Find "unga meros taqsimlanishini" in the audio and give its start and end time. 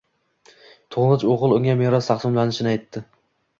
1.59-2.75